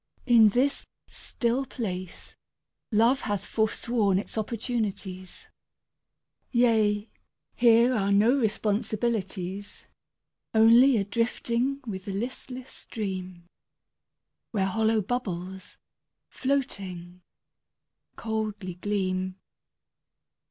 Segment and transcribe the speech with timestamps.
[0.25, 2.35] In this still place
[2.91, 5.45] Love hath forsworn its opportunities.
[6.49, 7.07] Yea,
[7.53, 9.85] here are no responsibilities.
[10.55, 13.45] Only a drifting with the listless stream
[14.49, 15.77] Where hollow bubbles,
[16.29, 17.21] floating,
[18.15, 19.35] coldly gleam.